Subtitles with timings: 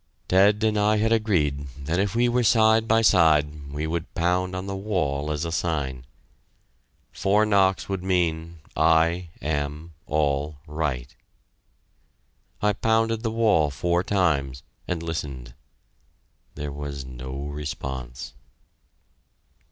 [0.27, 4.55] Ted and I had agreed that if we were side by side, we would pound
[4.55, 6.07] on the wall as a sign.
[7.11, 11.15] Four knocks would mean "I am all right."
[12.63, 15.53] I pounded the wall four times, and listened.
[16.55, 18.33] There was no response.